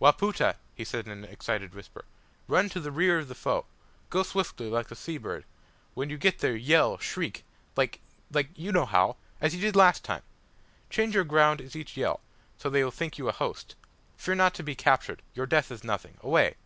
[0.00, 2.04] "Wapoota!" he said in an excited whisper,
[2.48, 3.64] "run to the rear of the foe.
[4.10, 5.44] Go swiftly, like the sea bird.
[5.94, 7.44] When you get there, yell, shriek
[7.76, 8.00] like
[8.32, 9.14] like you know how!
[9.40, 10.22] As you did last time!
[10.90, 12.18] Change your ground at each yell
[12.58, 13.76] so they will think you a host.
[14.16, 15.22] Fear not to be captured.
[15.34, 16.16] Your death is nothing.
[16.24, 16.56] Away!"